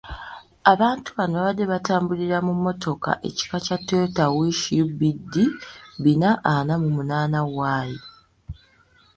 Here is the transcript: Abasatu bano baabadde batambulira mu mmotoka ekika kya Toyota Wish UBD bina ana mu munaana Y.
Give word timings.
Abasatu 0.71 1.09
bano 1.17 1.35
baabadde 1.37 1.63
batambulira 1.73 2.37
mu 2.45 2.53
mmotoka 2.57 3.11
ekika 3.29 3.57
kya 3.65 3.77
Toyota 3.87 4.23
Wish 4.37 4.63
UBD 4.83 5.33
bina 6.03 6.29
ana 6.55 6.73
mu 6.81 6.89
munaana 6.95 7.39
Y. 7.85 7.89